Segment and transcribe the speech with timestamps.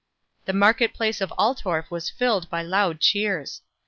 [0.45, 3.61] The market place of Altorf was filled by loud cheers.